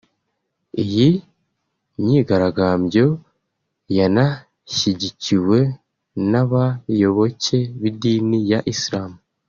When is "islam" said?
8.75-9.11